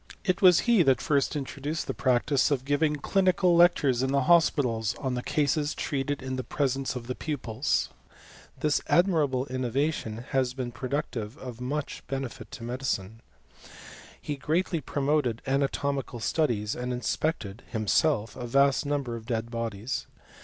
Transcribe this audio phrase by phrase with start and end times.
[0.25, 4.95] It was he that first introduced the practice of giving clinical lectures in the hospitals,
[4.95, 7.89] on the cases treated in the presence of the pupils.
[8.61, 13.21] This admirable innovation has been productive of much benefit to medicine.
[14.19, 20.07] He greatly promoted anatomical studies, and inspected, himself, a vast number of dead bodies.